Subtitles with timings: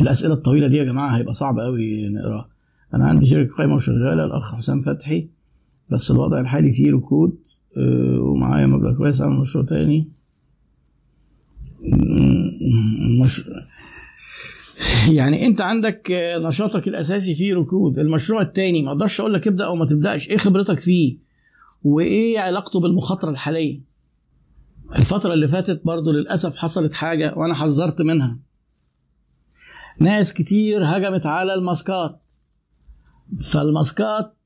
[0.00, 2.48] الأسئلة الطويلة دي يا جماعة هيبقى صعب قوي نقراها.
[2.94, 5.28] أنا عندي شركة قايمة وشغالة الأخ حسام فتحي
[5.90, 7.38] بس الوضع الحالي فيه ركود
[7.76, 10.08] آه، ومعايا مبلغ كويس اعمل مشروع تاني.
[13.24, 13.42] مش
[15.10, 17.98] يعني أنت عندك آه، نشاطك الأساسي فيه ركود.
[17.98, 20.30] المشروع التاني ما أقدرش أقول لك ابدأ أو ما تبدأش.
[20.30, 21.16] إيه خبرتك فيه؟
[21.84, 23.80] وإيه علاقته بالمخاطرة الحالية؟
[24.96, 28.38] الفترة اللي فاتت برضو للأسف حصلت حاجة وأنا حذرت منها.
[30.00, 32.20] ناس كتير هجمت على الماسكات
[33.42, 34.36] فالماسكات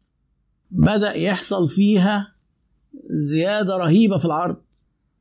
[0.71, 2.33] بدأ يحصل فيها
[3.11, 4.57] زيادة رهيبة في العرض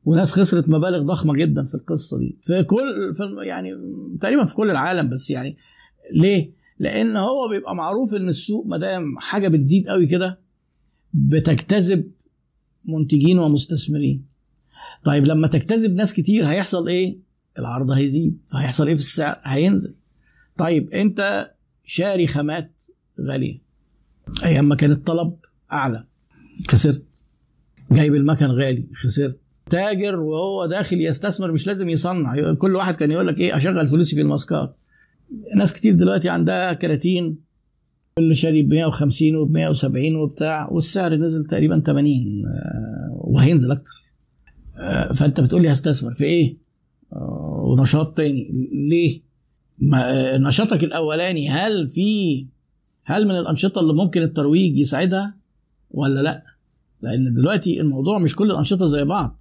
[0.05, 3.71] وناس خسرت مبالغ ضخمة جدا في القصة دي في كل في يعني
[4.21, 5.57] تقريبا في كل العالم بس يعني
[6.12, 10.40] ليه؟ لأن هو بيبقى معروف إن السوق ما دام حاجة بتزيد قوي كده
[11.13, 12.12] بتجتذب
[12.85, 14.26] منتجين ومستثمرين.
[15.05, 17.20] طيب لما تجتذب ناس كتير هيحصل إيه؟
[17.59, 19.96] العرض هيزيد فهيحصل إيه في السعر؟ هينزل.
[20.59, 21.52] طيب أنت
[21.86, 22.84] شاري خامات
[23.22, 23.62] غالية.
[24.46, 25.35] أيام ما كان الطلب
[25.71, 26.05] أعلى.
[26.68, 27.05] خسرت.
[27.91, 28.87] جايب المكن غالي.
[28.93, 29.40] خسرت.
[29.70, 32.54] تاجر وهو داخل يستثمر مش لازم يصنع.
[32.54, 34.76] كل واحد كان يقول لك إيه أشغل فلوسي في الماسكات.
[35.55, 37.37] ناس كتير دلوقتي عندها كراتين.
[38.18, 43.91] اللي شاري ب 150 وب 170 وبتاع والسعر نزل تقريبا 80 آه، وهينزل أكتر.
[44.77, 46.57] آه، فأنت بتقول لي هستثمر في إيه؟
[47.13, 48.52] آه، ونشاط تاني.
[48.90, 49.29] ليه؟
[50.38, 52.46] نشاطك الأولاني هل في
[53.04, 55.36] هل من الأنشطة اللي ممكن الترويج يساعدها
[55.91, 56.44] ولا لأ؟
[57.02, 59.40] لأن دلوقتي الموضوع مش كل الأنشطة زي بعض.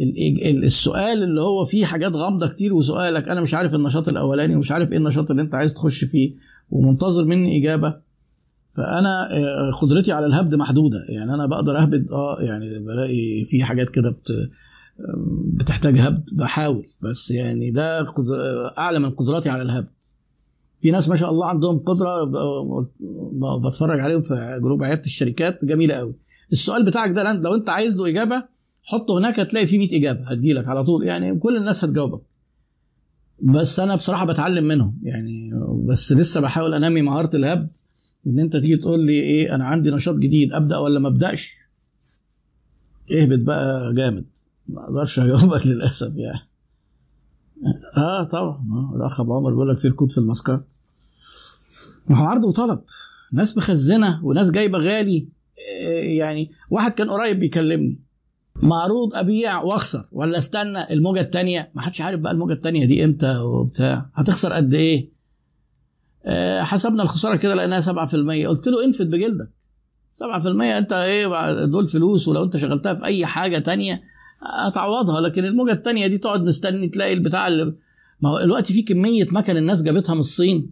[0.00, 4.56] ال- ال- السؤال اللي هو فيه حاجات غامضة كتير وسؤالك أنا مش عارف النشاط الأولاني
[4.56, 6.32] ومش عارف إيه النشاط اللي أنت عايز تخش فيه
[6.70, 7.96] ومنتظر مني إجابة.
[8.76, 11.04] فأنا آه، قدرتي على الهبد محدودة.
[11.08, 14.16] يعني أنا بقدر أهبد آه يعني بلاقي في حاجات كده
[15.54, 16.86] بتحتاج هبد بحاول.
[17.00, 19.88] بس يعني ده قدر- أعلى من قدراتي على الهبد.
[20.80, 22.24] في ناس ما شاء الله عندهم قدرة
[23.68, 25.64] بتفرج عليهم في جروب عيادة الشركات.
[25.64, 26.14] جميلة قوي
[26.52, 28.44] السؤال بتاعك ده لو أنت عايز له إجابة
[28.82, 30.30] حطه هناك هتلاقي فيه 100 إجابة.
[30.30, 31.06] هتجيلك على طول.
[31.06, 32.20] يعني كل الناس هتجاوبك.
[33.42, 34.98] بس أنا بصراحة بتعلم منهم.
[35.02, 35.50] يعني
[35.86, 37.76] بس لسه بحاول أنمي مهارة الهبد.
[38.26, 41.54] إن أنت تيجي تقول لي إيه أنا عندي نشاط جديد أبدأ ولا ما أبدأش؟
[43.12, 44.24] اهبط بقى جامد.
[44.68, 46.40] ما أقدرش أجاوبك للأسف يعني.
[47.96, 48.64] آه طبعا.
[48.72, 48.92] آه.
[48.96, 50.74] الأخ أبو عمر بيقول لك في ركود في الماسكات.
[52.08, 52.80] ما هو عرض وطلب.
[53.32, 55.28] ناس مخزنه وناس جايبة غالي.
[55.82, 58.00] آه، يعني واحد كان قريب بيكلمني.
[58.62, 63.36] معروض أبيع وأخسر ولا أستنى الموجة الثانية ما حدش عارف بقى الموجة الثانية دي إمتى
[63.38, 64.10] وبتاع.
[64.14, 65.08] هتخسر قد إيه؟
[66.24, 69.48] آه، حسبنا الخسارة كده لقيناها 7% قلت له انفد بجلدك.
[70.12, 74.02] 7% أنت إيه دول فلوس ولو أنت شغلتها في أي حاجة تانية
[74.42, 77.74] هتعوضها لكن الموجة التانية دي تقعد مستني تلاقي البتاع اللي
[78.20, 80.70] ما هو الوقت في كمية مكن الناس جابتها من الصين.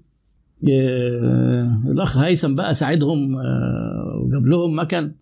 [1.91, 5.13] الأخ هيثم بقى ساعدهم آه، وجاب لهم مكن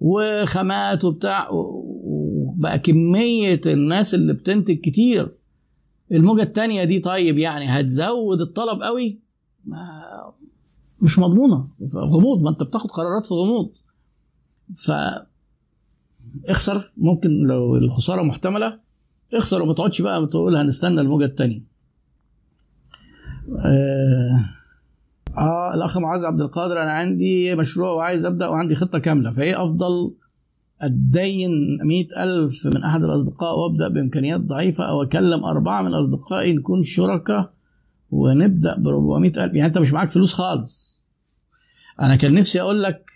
[0.00, 5.28] وخامات وبتاع وبقى كمية الناس اللي بتنتج كتير.
[6.12, 9.18] الموجة التانية دي طيب يعني هتزود الطلب قوي؟
[11.02, 11.64] مش مضمونة.
[11.96, 13.70] غموض ما انت بتاخد قرارات في غموض.
[14.76, 14.90] ف
[16.48, 16.92] اخسر.
[16.96, 18.78] ممكن لو الخسارة محتملة
[19.34, 21.62] اخسر وما تقعدش بقى تقول هنستنى الموجة الثانية
[23.58, 24.44] آه,
[25.38, 29.30] آه الأخ معاذ عبد القادر أنا عندي مشروع وعايز أبدأ وعندي خطة كاملة.
[29.30, 30.14] فإيه أفضل؟
[31.84, 37.52] مئة ألف من أحد الأصدقاء وأبدأ بإمكانيات ضعيفة أو أكلم أربعة من أصدقائي نكون شركاء
[38.10, 39.38] ونبدأ ب 400 ألف.
[39.54, 41.00] يعني أنت مش معاك فلوس خالص.
[42.00, 43.11] أنا كان نفسي أقول لك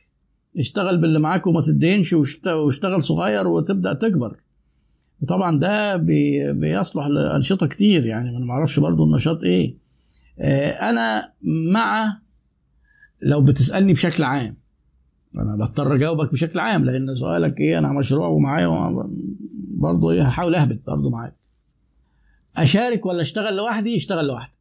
[0.59, 4.37] اشتغل باللي معاك وما تدينش واشت- واشتغل صغير وتبدأ تكبر.
[5.23, 9.75] وطبعا ده بي بيصلح لأنشطة كتير يعني أنا ما أعرفش برضو النشاط إيه.
[10.39, 11.33] آه، أنا
[11.73, 12.19] مع
[13.23, 14.57] لو بتسألني بشكل عام.
[15.37, 19.09] أنا بضطر أجاوبك بشكل عام لأن سؤالك إيه أنا مشروع ومعايا ومع-
[19.71, 21.35] برضه إيه هحاول أهبط برضه معاك.
[22.57, 24.53] أشارك ولا أشتغل لوحدي؟ أشتغل لوحدي.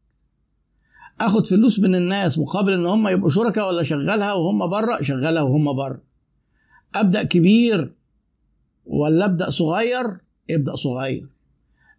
[1.20, 5.76] اخد فلوس من الناس مقابل ان هم يبقوا شركاء ولا شغلها وهم بره شغلها وهم
[5.76, 6.02] بره.
[6.96, 7.96] ابدا كبير
[8.86, 10.18] ولا ابدا صغير؟
[10.50, 11.30] ابدا صغير.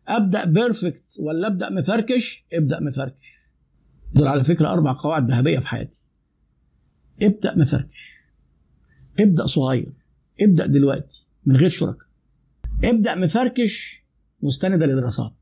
[0.08, 3.36] ابدا بيرفكت ولا ابدا مفركش؟ ابدا مفركش.
[4.14, 5.98] دول على فكرة أربع قواعد ذهبية في حياتي.
[7.22, 8.12] ابدا مفركش.
[9.20, 9.92] ابدا صغير.
[10.40, 12.06] ابدا دلوقتي من غير شركاء.
[12.84, 14.04] ابدا مفركش
[14.42, 15.32] مستنده لدراسات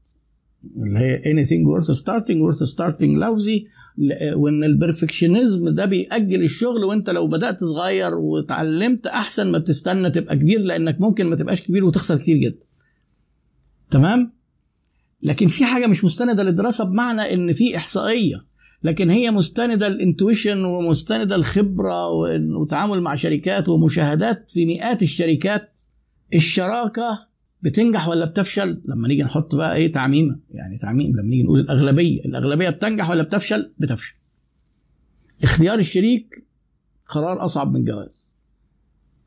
[0.77, 3.75] اللي هي anything worth starting worth starting lousy.
[3.99, 10.11] ل- وإن ال perfectionism ده بيأجل الشغل وإنت لو بدأت صغير وتعلمت أحسن ما تستنى
[10.11, 12.65] تبقى كبير لأنك ممكن ما تبقاش كبير وتخسر كتير جدا.
[13.91, 14.33] تمام؟
[15.23, 18.45] لكن في حاجة مش مستندة للدراسة بمعنى إن في إحصائية.
[18.83, 22.09] لكن هي مستندة ال intuition ومستندة الخبره
[22.61, 25.81] وتعامل مع شركات ومشاهدات في مئات الشركات.
[26.35, 27.27] الشراكة
[27.65, 32.25] بتنجح ولا بتفشل؟ لما نيجي نحط بقى إيه تعميمه يعني تعميم لما نيجي نقول الأغلبية
[32.25, 34.15] الأغلبية بتنجح ولا بتفشل؟ بتفشل.
[35.43, 36.45] اختيار الشريك
[37.09, 38.33] قرار أصعب من جواز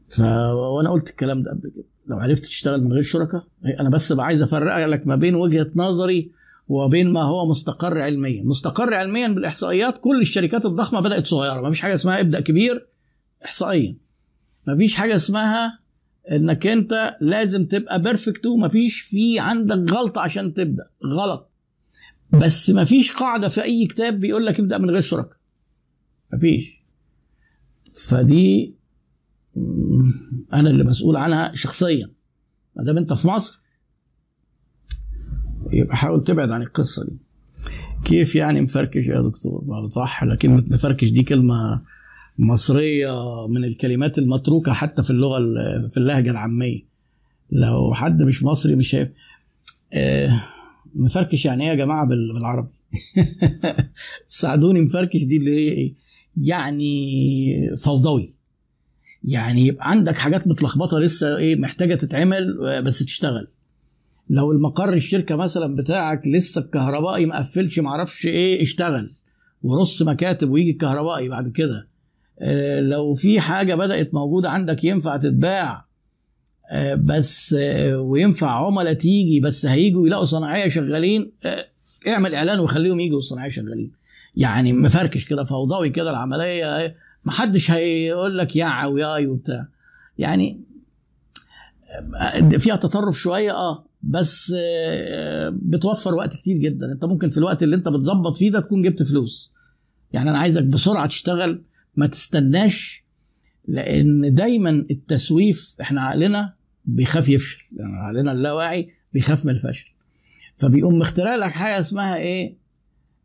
[0.09, 1.83] ف وأنا قلت الكلام ده قبل كده.
[2.07, 3.47] لو عرفت تشتغل من غير شركاء
[3.79, 6.31] أنا بس بقى عايز افرق لك ما بين وجهة نظري
[6.67, 8.43] وبين ما هو مستقر علميا.
[8.43, 11.61] مستقر علميا بالإحصائيات كل الشركات الضخمة بدأت صغيرة.
[11.61, 12.87] ما فيش حاجة اسمها ابدا كبير
[13.45, 13.95] احصائيا.
[14.67, 15.79] ما فيش حاجة اسمها
[16.31, 20.89] انك انت لازم تبقى بيرفكت وما فيش في عندك غلطة عشان تبدأ.
[21.05, 21.51] غلط.
[22.33, 25.37] بس ما فيش قاعدة في أي كتاب بيقول لك ابدأ من غير شركاء
[26.33, 26.81] ما فيش
[28.07, 28.75] فدي
[30.53, 32.09] أنا اللي مسؤول عنها شخصيا.
[32.75, 33.61] ما دام أنت في مصر
[35.73, 37.17] يبقى حاول تبعد عن القصة دي.
[38.05, 41.81] كيف يعني مفركش يا دكتور؟ صح لكن مفركش دي كلمة
[42.39, 45.39] مصرية من الكلمات المتروكة حتى في اللغة
[45.87, 46.81] في اللهجة العامية.
[47.51, 49.09] لو حد مش مصري مش شايف
[49.93, 50.41] آه
[50.95, 52.69] مفركش يعني إيه يا جماعة بالعربي؟
[54.27, 55.93] ساعدوني مفركش دي اللي هي إيه؟
[56.37, 58.33] يعني فوضوي.
[59.23, 63.47] يعني يبقى عندك حاجات متلخبطة لسه إيه محتاجة تتعمل بس تشتغل.
[64.29, 69.11] لو المقر الشركة مثلا بتاعك لسه الكهربائي مقفلش معرفش إيه اشتغل.
[69.63, 71.87] ورص مكاتب ويجي الكهربائي بعد كده.
[72.81, 75.87] لو في حاجة بدأت موجودة عندك ينفع تتباع
[76.71, 81.31] آه بس آه وينفع عملاء تيجي بس هيجوا يلاقوا صناعية شغالين
[82.07, 83.91] اعمل إعلان وخليهم يجوا الصناعيه شغالين.
[84.35, 86.95] يعني مفركش كده فوضوي كده العملية
[87.25, 89.67] محدش هيقول لك يا وياي وبتاع.
[90.17, 90.61] يعني
[92.57, 94.55] فيها تطرف شوية آه بس
[95.51, 96.91] بتوفر وقت كتير جدا.
[96.91, 99.53] أنت ممكن في الوقت اللي أنت بتظبط فيه ده تكون جبت فلوس.
[100.13, 101.61] يعني أنا عايزك بسرعة تشتغل
[101.97, 103.03] ما تستناش
[103.67, 106.53] لأن دايما التسويف إحنا عقلنا
[106.85, 109.93] بيخاف يفشل يعني عقلنا اللاواعي بيخاف من الفشل.
[110.57, 112.55] فبيقوم مخترع لك حاجة اسمها إيه؟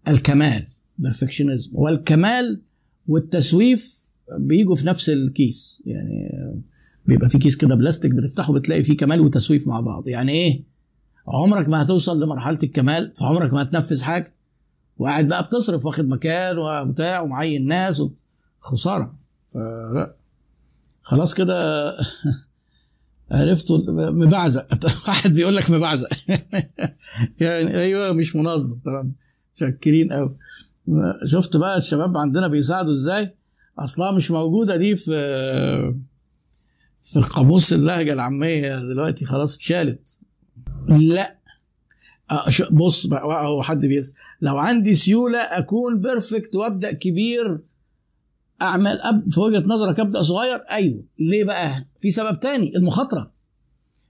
[0.09, 0.67] الكمال
[0.99, 2.61] perfectionism والكمال
[3.09, 6.31] والتسويف بيجوا في نفس الكيس يعني
[7.07, 10.09] بيبقى في كيس كده بلاستيك بتفتحه بتلاقي فيه كمال وتسويف مع بعض.
[10.09, 10.63] يعني إيه؟
[11.29, 14.35] عمرك ما هتوصل لمرحلة الكمال فعمرك ما هتنفذ حاجة.
[14.99, 18.11] وقاعد بقى بتصرف واخد مكان وبتاع ومعين ناس و...
[18.63, 19.15] خسارة.
[19.47, 20.15] فلا.
[21.03, 21.61] خلاص كده
[23.31, 23.79] عرفتوا
[24.11, 24.67] مبعزق
[25.09, 26.09] واحد بيقول لك مبعزق
[27.41, 28.79] يعني أيوه مش منظم.
[28.85, 29.13] طبعا
[29.55, 30.37] شاكرين قوي
[31.27, 33.35] شفت بقى الشباب عندنا بيساعدوا إزاي؟
[33.79, 35.11] أصلها مش موجودة دي في
[37.01, 40.19] في قاموس اللهجة العامية دلوقتي خلاص اتشالت.
[40.89, 41.39] لا.
[42.71, 47.61] بص بقى هو حد بيسال لو عندي سيولة أكون perfect وأبدأ كبير
[48.63, 51.05] اعمل أب في وجهة نظرك أبدأ صغير؟ أيوه.
[51.19, 53.33] ليه بقى؟ في سبب تاني المخاطرة.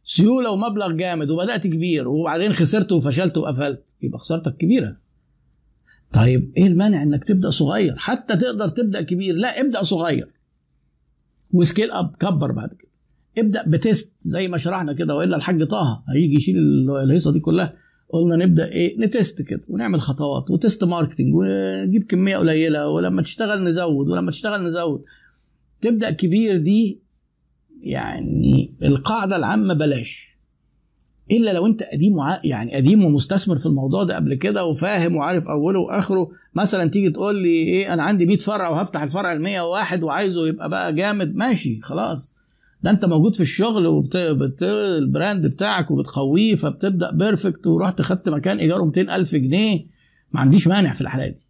[0.05, 4.95] سيولة ومبلغ جامد وبدأت كبير وبعدين خسرت وفشلت وقفلت يبقى خسارتك كبيرة.
[6.13, 9.35] طيب إيه المانع إنك تبدأ صغير؟ حتى تقدر تبدأ كبير.
[9.35, 10.33] لا ابدأ صغير.
[11.53, 12.91] و scale up كبر بعد كده.
[13.39, 16.57] ابدأ ب test زي ما شرحنا كده وإلا الحاج طه هيجي يشيل
[16.91, 17.77] الهيصة دي كلها.
[18.13, 23.23] قلنا نبدأ إيه؟ ن test كده ونعمل خطوات و test marketing ونجيب كمية قليلة ولما
[23.23, 25.05] تشتغل نزود ولما تشتغل نزود.
[25.81, 26.99] تبدأ كبير دي
[27.83, 30.39] يعني القاعدة العامة بلاش.
[31.31, 32.15] إلا لو أنت قديم.
[32.45, 37.43] يعني قديم ومستثمر في الموضوع ده قبل كده وفاهم وعارف أوله وآخره مثلا تيجي تقول
[37.43, 41.81] لي إيه؟ أنا عندي 100 فرع وهفتح الفرع ال 101 وعايزه يبقى بقى جامد ماشي
[41.83, 42.37] خلاص.
[42.83, 44.17] ده انت موجود في الشغل وبت...
[44.17, 44.63] بت...
[44.99, 49.87] ال brand بتاعك وبتقويه فبتبدأ perfect ورحت خدت مكان إيجاره 200 ألف جنيه.
[50.33, 51.41] ما عنديش مانع في الحالة دي.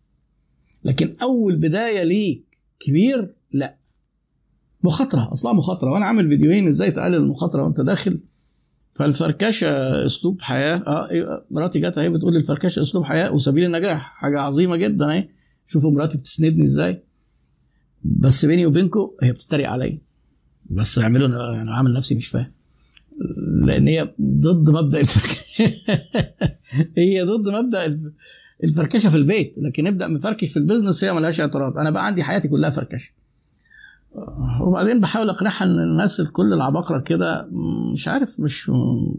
[0.84, 2.44] لكن أول بداية ليك
[2.80, 3.76] كبير لا.
[4.84, 5.90] مخاطرة أصلا مخاطرة.
[5.90, 8.20] وأنا عامل فيديوهين إزاي تقلل المخاطرة وأنت داخل.
[8.94, 14.00] فالفركشة أسلوب حياة آه إيه مراتي جت أهي بتقول الفركشة أسلوب حياة وسبيل النجاح.
[14.16, 15.28] حاجة عظيمة جدا أهي.
[15.66, 17.02] شوفوا مراتي بتسندني إزاي.
[18.04, 19.98] بس بيني وبينكم هي بتتريق عليا.
[20.72, 22.50] بس اعملوا أنا أنا عامل نفسي مش فاهم.
[23.64, 25.64] لأن هي ضد مبدأ الفركشه
[26.98, 27.98] هي ضد مبدأ
[28.64, 29.54] الفركشة في البيت.
[29.58, 31.78] لكن نبدا مفركش في البيزنس هي ملهاش اعتراض.
[31.78, 33.12] أنا بقى عندي حياتي كلها فركشة.
[34.60, 37.48] وبعدين بحاول أقنعها إن الناس الكل العباقرة كده
[37.92, 38.70] مش عارف مش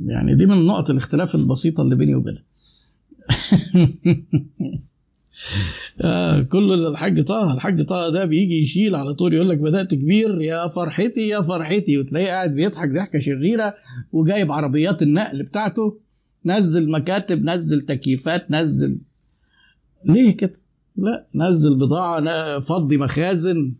[0.05, 2.43] يعني دي من نقط الاختلاف البسيطة اللي بيني وبينها.
[6.01, 10.41] آه كل الحاج طه الحاج طه ده بيجي يشيل على طول يقول لك بدأت كبير
[10.41, 11.97] يا فرحتي يا فرحتي.
[11.97, 13.73] وتلاقيه قاعد بيضحك ضحكة شريرة
[14.11, 15.99] وجايب عربيات النقل بتاعته
[16.45, 19.01] نزل مكاتب نزل تكييفات نزل
[20.05, 20.53] ليه كده؟
[20.97, 23.73] لا نزل بضاعة فضي مخازن.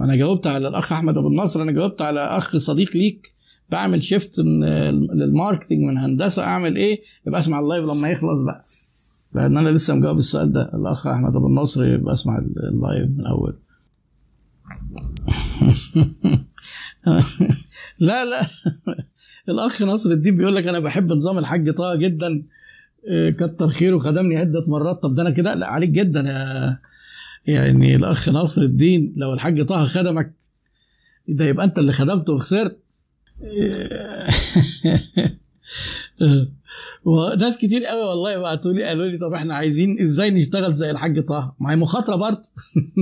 [0.00, 3.32] أنا جاوبت على الأخ أحمد أبو النصر أنا جاوبت على أخ صديق ليك
[3.70, 8.62] بعمل shift لل marketing من هندسة أعمل إيه؟ يبقى أسمع ال live لما يخلص بقى.
[9.34, 10.70] لأن أنا لسه مجاوب السؤال ده.
[10.74, 13.56] الأخ أحمد أبو النصر يبقى اسمع اللايف من الأول
[18.00, 18.46] لا لا.
[19.48, 22.42] الأخ نصر الدين بيقول لك أنا بحب نظام الحاج طه جدا.
[23.38, 25.02] كتر خيره خدمني عدة مرات.
[25.02, 26.78] طب ده أنا كده اقلق عليك جدا يا
[27.54, 30.32] يعني الأخ ناصر الدين لو الحاج طه خدمك
[31.28, 32.78] ده يبقى أنت اللي خدمته وخسرت.
[37.04, 41.24] وناس كتير قوي والله بعتوا لي قالوا لي طب إحنا عايزين إزاي نشتغل زي الحاج
[41.24, 42.42] طه؟ ما هي مخاطرة برضه.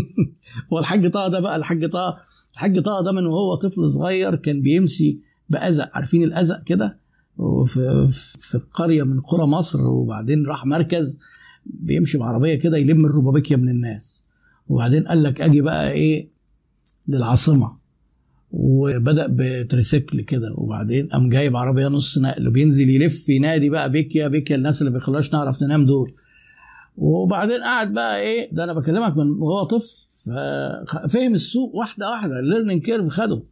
[0.72, 2.18] هو الحاج طه ده بقى الحاج طه
[2.52, 6.98] الحاج طه ده من وهو طفل صغير كان بيمشي بأزق عارفين الأزق كده؟
[7.38, 8.08] وفي
[8.38, 11.20] في قرية من قرى مصر وبعدين راح مركز
[11.66, 14.24] بيمشي بعربية كده يلم الربابيكيا من الناس.
[14.68, 16.28] وبعدين قال لك أجي بقى إيه؟
[17.08, 17.79] للعاصمة.
[18.52, 20.52] وبدأ ب tricycle كده.
[20.54, 24.98] وبعدين قام جايب عربية نص نقل وبينزل يلف ينادي بقى بيكيا بيكيا الناس اللي ما
[24.98, 26.12] بيخلوش نعرف ننام دول.
[26.96, 32.45] وبعدين قعد بقى إيه ده أنا بكلمك من وهو طفل ففهم السوق واحدة واحدة ال
[32.45, 33.42] learning curve خده.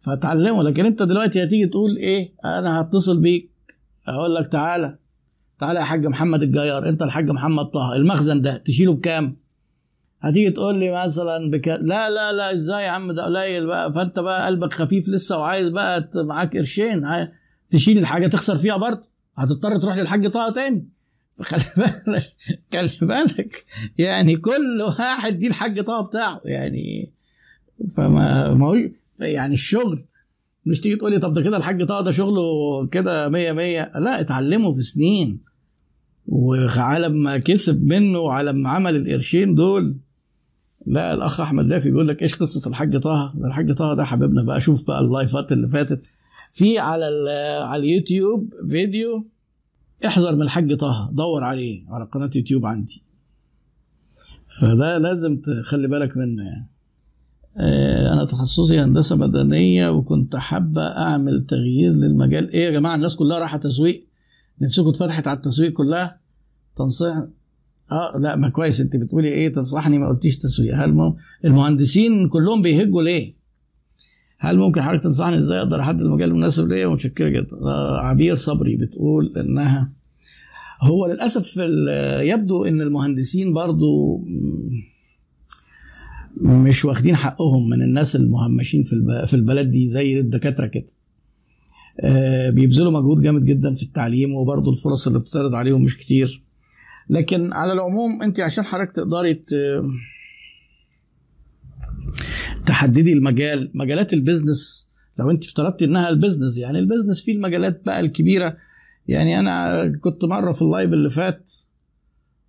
[0.00, 0.62] فتعلمه.
[0.62, 3.50] لكن أنت دلوقتي هتيجي تقول إيه أنا هتصل بيك
[4.08, 4.98] أقول لك تعالى
[5.60, 9.36] تعالى يا حاج محمد الجيار أنت الحاج محمد طه المخزن ده تشيله بكام؟
[10.20, 11.68] هتيجي تقول لي مثلا بك...
[11.68, 13.92] لا لا لا إزاي يا عم؟ ده قليل بقى.
[13.92, 17.02] فأنت بقى قلبك خفيف لسه وعايز بقى معاك قرشين
[17.70, 19.08] تشيل الحاجة تخسر فيها برضه.
[19.36, 20.88] هتضطر تروح للحاج طه تاني.
[21.36, 21.60] فخلي
[22.06, 22.32] بالك
[22.72, 23.64] خلي بالك.
[23.98, 26.40] يعني كل واحد دي الحاج طه بتاعه.
[26.44, 27.12] يعني
[27.96, 28.76] فما ما هو
[29.20, 29.98] يعني الشغل.
[30.66, 32.42] مش تيجي تقولي طب ده كده الحاج طه ده شغله
[32.86, 33.92] كده مية مية.
[33.98, 35.40] لا اتعلمه في سنين.
[36.26, 39.96] وعلى ما كسب منه وعلى ما عمل القرشين دول.
[40.90, 44.60] لا الأخ أحمد لافي بيقول لك إيش قصة الحاج طه؟ الحاج طه ده حبيبنا بقى
[44.60, 46.10] شوف بقى اللايفات اللي فاتت.
[46.52, 47.04] في على
[47.64, 49.26] على اليوتيوب فيديو
[50.06, 53.02] احذر من الحاج طه دور عليه على قناة يوتيوب عندي.
[54.46, 56.68] فده لازم تخلي بالك منه يعني.
[58.12, 62.50] أنا تخصصي هندسة مدنية وكنت حابة أعمل تغيير للمجال.
[62.50, 64.06] إيه يا جماعة الناس كلها رايحة تسويق؟
[64.60, 66.20] نفسكم اتفتحت على التسويق كلها؟
[66.76, 67.14] تنصح
[67.92, 68.80] آه لا ما كويس.
[68.80, 71.14] انت بتقولي إيه؟ تنصحني ما قلتيش تسويق هل.
[71.44, 73.32] المهندسين كلهم بيهجوا ليه؟
[74.38, 77.56] هل ممكن حضرتك تنصحني إزاي أقدر أحدد المجال المناسب ليا؟ متشكرة جدا.
[77.62, 79.92] آه عبير صبري بتقول إنها
[80.82, 81.56] هو للأسف
[82.20, 84.24] يبدو إن المهندسين برضو
[86.40, 90.86] مش واخدين حقهم من الناس المهمشين في في البلد دي زي الدكاترة كده.
[92.00, 96.42] آه بيبذلوا مجهود جامد جدا في التعليم وبرضه الفرص اللي بتتعرض عليهم مش كتير.
[97.10, 99.44] لكن على العموم انت عشان حضرتك تقدري
[102.66, 107.32] تحددي المجال مجالات ال business لو انت افترضتي انها ال business يعني ال business فيه
[107.32, 108.56] المجالات بقى الكبيرة.
[109.08, 111.50] يعني أنا كنت مرة في ال live اللي فات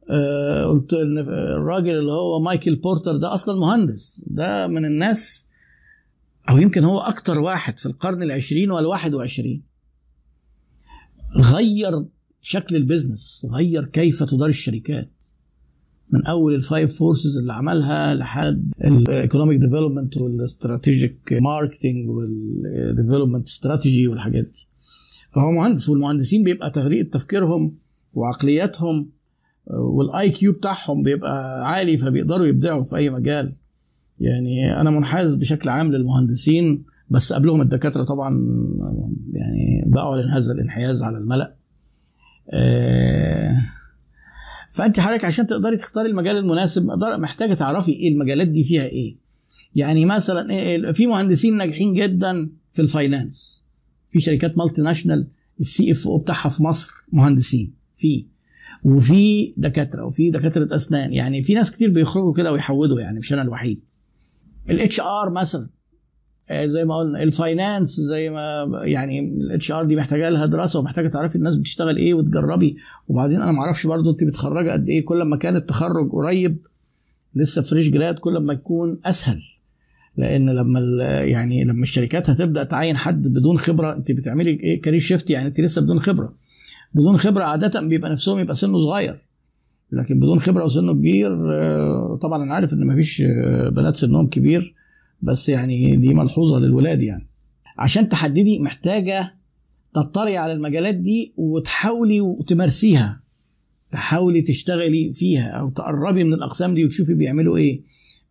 [0.10, 4.26] آه قلت ان الراجل اللي هو مايكل بورتر ده أصلا مهندس.
[4.28, 5.50] ده من الناس
[6.50, 9.64] أو يمكن هو أكتر واحد في القرن العشرين والواحد وعشرين
[11.38, 12.06] غير
[12.42, 15.10] شكل ال business غير كيف تدار الشركات.
[16.10, 22.31] من أول ال five forces اللي عملها لحد ال economic development وال strategic marketing وال
[22.31, 24.68] development strategy والحاجات دي.
[25.32, 27.76] فهو مهندس والمهندسين بيبقى طريقه تفكيرهم
[28.14, 29.10] وعقلياتهم
[29.68, 33.56] وال IQ بتاعهم بيبقى عالي فبيقدروا يبدعوا في أي مجال.
[34.20, 38.30] يعني أنا منحاز بشكل عام للمهندسين بس قبلهم الدكاترة طبعا
[39.34, 41.56] يعني بعلن هذا الانحياز على الملأ.
[44.72, 46.86] فأنت حضرتك عشان تقدري تختاري المجال المناسب
[47.20, 49.18] محتاجة تعرفي إيه المجالات دي فيها إيه.
[49.76, 53.64] يعني مثلا إيه في مهندسين ناجحين جدا في ال finance.
[54.10, 55.28] في شركات multinational
[55.60, 58.26] ال CFO بتاعها في مصر مهندسين في.
[58.84, 61.14] وفي دكاترة وفي دكاترة أسنان.
[61.14, 63.82] يعني في ناس كتير بيخرجوا كده ويحودوا يعني مش أنا الوحيد.
[64.70, 65.70] ال HR مثلا.
[66.66, 71.08] زي ما قلنا ال finance زي ما يعني ال HR دي محتاجة لها دراسة ومحتاجة
[71.08, 72.78] تعرفي الناس بتشتغل إيه وتجربي.
[73.08, 76.58] وبعدين أنا ما أعرفش برضه انت متخرجه قد إيه كل ما كان التخرج قريب
[77.36, 79.40] لسه fresh grad كل ما يكون أسهل.
[80.18, 80.80] لأن لما
[81.24, 85.60] يعني لما الشركات هتبدأ تعين حد بدون خبرة انت بتعملي إيه career shift يعني انت
[85.62, 86.34] لسه بدون خبرة.
[86.94, 89.20] بدون خبرة عادة بيبقى نفسهم يبقى سنه صغير.
[89.92, 91.32] لكن بدون خبرة وسنه كبير
[92.16, 93.22] طبعا أنا عارف إن مفيش
[93.72, 94.74] بنات سنهم كبير.
[95.22, 97.28] بس يعني دي ملحوظة للولاد يعني.
[97.78, 99.36] عشان تحددي محتاجة
[99.96, 103.22] تطلعي على المجالات دي وتحاولي وتمارسيها.
[103.92, 107.82] تحاولي تشتغلي فيها أو تقربي من الأقسام دي وتشوفي بيعملوا إيه.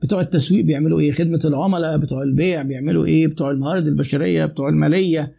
[0.03, 1.13] بتوع التسويق بيعملوا إيه.
[1.13, 3.27] خدمة العملاء بتوع البيع بيعملوا إيه.
[3.27, 5.35] بتوع الموارد البشرية بتوع المالية.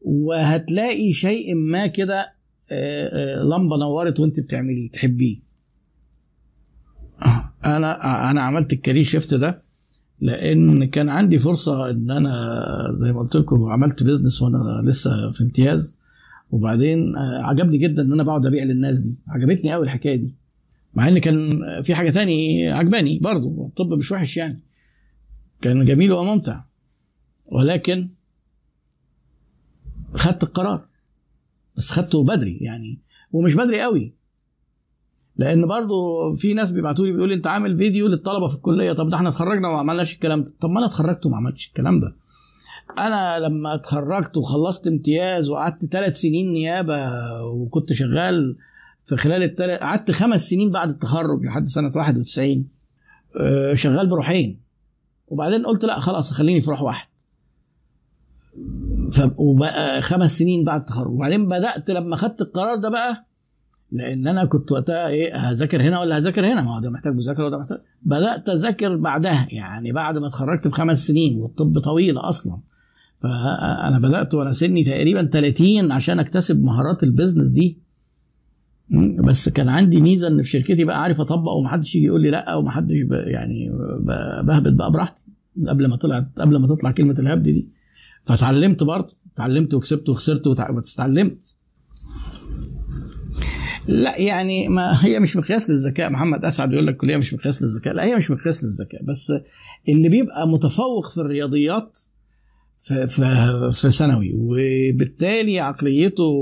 [0.00, 2.32] وهتلاقي شيء ما كده
[2.70, 5.36] آه، آه، لمبة نورت وانت بتعمليه تحبيه.
[7.64, 9.71] أنا أنا عملت ال career shift ده.
[10.22, 12.64] لأن كان عندي فرصة إن أنا
[12.94, 16.00] زي ما قلت لكم عملت business وأنا لسه في امتياز.
[16.50, 19.18] وبعدين آه، عجبني جدا إن أنا بقعد أبيع للناس دي.
[19.28, 20.34] عجبتني قوي الحكاية دي.
[20.94, 24.60] مع إن كان في حاجة تاني عجباني برضو الطب مش وحش يعني.
[25.60, 26.60] كان جميل وممتع.
[27.46, 28.08] ولكن
[30.14, 30.84] خدت القرار.
[31.76, 32.98] بس خدته بدري يعني.
[33.32, 34.14] ومش بدري قوي
[35.36, 35.94] لأن برضو
[36.34, 38.92] في ناس بيبعتوا لي بيقول لي انت عامل فيديو للطلبة في الكلية.
[38.92, 40.52] طب ده إحنا اتخرجنا وما عملناش الكلام ده.
[40.60, 42.16] طب ما أنا اتخرجت وما عملتش الكلام ده.
[42.98, 47.12] أنا لما اتخرجت وخلصت امتياز وقعدت ثلاث سنين نيابة
[47.44, 48.56] وكنت شغال
[49.04, 52.68] في خلال الثلاث قعدت خمس سنين بعد التخرج لحد سنة 91
[53.40, 54.60] آه، شغال بروحين.
[55.28, 57.08] وبعدين قلت لا خلاص خليني في روح واحد.
[59.12, 59.20] ف...
[59.36, 61.10] وبقى خمس سنين بعد التخرج.
[61.12, 63.26] وبعدين بدأت لما خدت القرار ده بقى
[63.92, 67.46] لأن أنا كنت وقتها إيه هذاكر هنا ولا هذاكر هنا؟ ما هو ده محتاج مذاكرة
[67.46, 67.78] وده محتاج.
[68.02, 72.58] بدأت أذاكر بعدها يعني بعد ما اتخرجت بخمس سنين والطب طويل أصلا.
[73.20, 77.78] فأنا بدأت وأنا سني تقريبا 30 عشان أكتسب مهارات البيزنس دي.
[79.24, 82.54] بس كان عندي ميزة إن في شركتي بقى عارف أطبق ومحدش يجي يقول لي لأ
[82.54, 83.70] ومحدش يعني
[84.42, 85.16] بهبط بقى براحتي
[85.68, 87.68] قبل ما طلعت قبل ما تطلع كلمة الهبد دي.
[88.24, 91.56] فتعلمت برضه اتعلمت وكسبت وخسرت وتع- بس اتعلمت.
[93.88, 96.10] لا يعني ما هي مش مقياس للذكاء.
[96.10, 97.94] محمد أسعد يقول لك الكليه مش مقياس للذكاء.
[97.94, 99.02] لا هي مش مقياس للذكاء.
[99.04, 99.32] بس
[99.88, 101.98] اللي بيبقى متفوق في الرياضيات
[102.78, 106.32] في في في ثانوي وبالتالي عقليته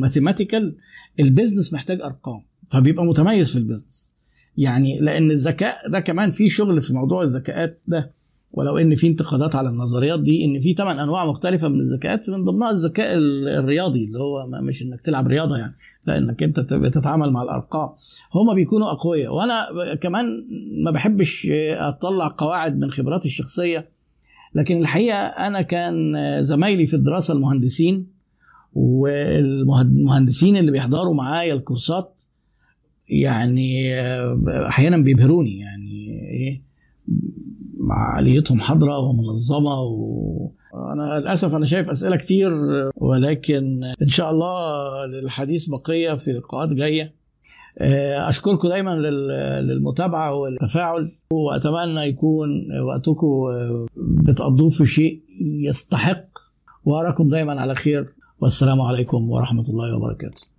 [0.00, 0.76] mathematical
[1.20, 2.42] ال business محتاج أرقام.
[2.70, 4.14] فبيبقى متميز في البيزنس
[4.56, 8.15] يعني لأن الذكاء ده كمان في شغل في موضوع الذكاءات ده.
[8.56, 12.44] ولو إن في انتقادات على النظريات دي إن في ثمان أنواع مختلفة من الذكاءات من
[12.44, 15.72] ضمنها الذكاء ال- الرياضي اللي هو مش إنك تلعب رياضة يعني
[16.06, 17.88] لا إنك أنت تبقى تتعامل مع الأرقام.
[18.34, 19.34] هما بيكونوا أقوياء.
[19.34, 19.66] وأنا
[20.02, 20.24] كمان
[20.84, 23.88] ما بحبش أطلع قواعد من خبراتي الشخصية
[24.54, 28.06] لكن الحقيقة أنا كان زمايلي في الدراسة المهندسين
[28.72, 32.22] والمهندسين اللي بيحضروا معايا الكورسات
[33.08, 33.94] يعني
[34.68, 36.65] أحيانا بيبهروني يعني إيه
[37.90, 40.50] عقليتهم حاضرة ومنظمة و...
[40.74, 42.50] أنا للأسف أنا شايف أسئلة كتير
[42.96, 47.12] ولكن إن شاء الله للحديث بقية في لقاءات جاية.
[48.28, 52.48] أشكركم دايما لل- للمتابعة والتفاعل وأتمنى يكون
[52.80, 53.26] وقتكم
[53.96, 56.24] بتقضوه في شيء يستحق.
[56.84, 58.08] وأراكم دايما على خير
[58.40, 60.55] والسلام عليكم ورحمة الله وبركاته.